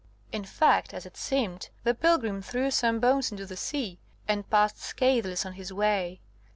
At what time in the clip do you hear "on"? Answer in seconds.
5.45-5.53